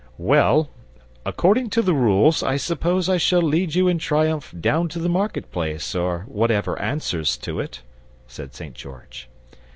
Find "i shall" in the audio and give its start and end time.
3.07-3.43